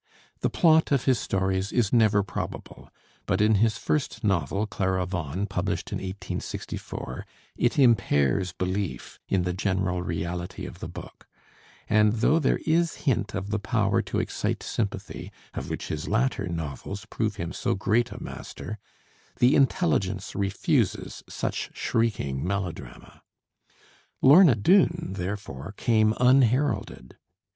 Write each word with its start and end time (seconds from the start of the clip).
The 0.39 0.49
plot 0.49 0.91
of 0.91 1.05
his 1.05 1.19
stories 1.19 1.71
is 1.71 1.93
never 1.93 2.23
probable, 2.23 2.89
but 3.27 3.39
in 3.39 3.53
his 3.61 3.77
first 3.77 4.23
novel, 4.23 4.65
'Clara 4.65 5.05
Vaughan,' 5.05 5.45
published 5.45 5.91
in 5.91 5.99
1864, 5.99 7.23
it 7.55 7.77
impairs 7.77 8.51
belief 8.51 9.19
in 9.29 9.43
the 9.43 9.53
general 9.53 10.01
reality 10.01 10.65
of 10.65 10.79
the 10.79 10.87
book; 10.87 11.27
and 11.87 12.13
though 12.13 12.39
there 12.39 12.59
is 12.65 12.95
hint 13.05 13.35
of 13.35 13.51
the 13.51 13.59
power 13.59 14.01
to 14.01 14.17
excite 14.19 14.63
sympathy 14.63 15.31
of 15.53 15.69
which 15.69 15.89
his 15.89 16.07
latter 16.07 16.47
novels 16.47 17.05
prove 17.11 17.35
him 17.35 17.53
so 17.53 17.75
great 17.75 18.09
a 18.11 18.19
master, 18.23 18.79
the 19.37 19.55
intelligence 19.55 20.33
refuses 20.33 21.21
such 21.29 21.69
shrieking 21.77 22.43
melodrama. 22.43 23.21
'Lorna 24.19 24.55
Doone' 24.55 25.09
therefore 25.15 25.75
came 25.77 26.15
unheralded. 26.19 27.17